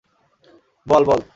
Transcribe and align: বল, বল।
বল, 0.87 1.03
বল। 1.03 1.21